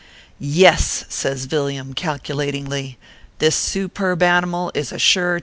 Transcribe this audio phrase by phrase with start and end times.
[0.39, 2.97] "Yes," says Villiam, calculatingly."
[3.37, 5.39] this superb animal is a sure 2.